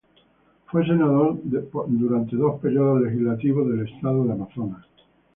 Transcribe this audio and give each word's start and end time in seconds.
Fue 0.65 0.83
senador 0.83 1.39
por 1.71 1.85
dos 1.87 2.59
periodos 2.59 3.01
legislativos 3.03 3.69
del 3.69 3.87
estado 3.87 4.23
de 4.25 4.33
Amazonas. 4.33 4.83